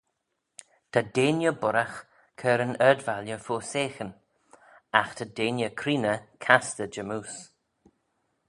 Ta 0.91 0.99
deiney 1.15 1.51
boiragh 1.61 1.97
cur 2.39 2.61
yn 2.65 2.73
ard-valley 2.87 3.39
fo 3.45 3.55
seaghyn: 3.71 4.11
agh 4.99 5.11
ta 5.17 5.25
deiney 5.37 5.71
creeney 5.81 6.21
castey 6.43 6.89
jymmoose. 6.93 7.39